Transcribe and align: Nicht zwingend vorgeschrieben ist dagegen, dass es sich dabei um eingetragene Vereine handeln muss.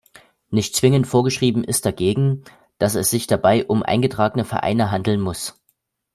Nicht 0.49 0.75
zwingend 0.75 1.05
vorgeschrieben 1.05 1.63
ist 1.63 1.85
dagegen, 1.85 2.43
dass 2.79 2.95
es 2.95 3.11
sich 3.11 3.27
dabei 3.27 3.65
um 3.67 3.83
eingetragene 3.83 4.45
Vereine 4.45 4.89
handeln 4.89 5.21
muss. 5.21 5.61